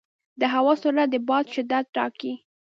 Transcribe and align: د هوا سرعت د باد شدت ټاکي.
د 0.39 0.41
هوا 0.53 0.73
سرعت 0.81 1.09
د 1.11 1.15
باد 1.27 1.45
شدت 1.55 1.85
ټاکي. 1.95 2.33